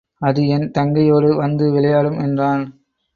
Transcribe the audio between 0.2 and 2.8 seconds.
அது என் தங்கையோடு வந்து விளையாடும் என்றான்.